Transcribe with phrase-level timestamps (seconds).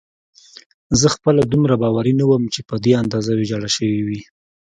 [0.99, 4.21] زه خپله دومره باوري نه وم چې په دې اندازه ویجاړه شوې وي.